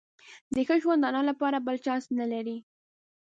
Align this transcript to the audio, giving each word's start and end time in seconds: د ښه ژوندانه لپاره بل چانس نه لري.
د 0.53 0.55
ښه 0.67 0.75
ژوندانه 0.83 1.21
لپاره 1.29 1.57
بل 1.65 1.77
چانس 1.85 2.05
نه 2.19 2.25
لري. 2.33 2.57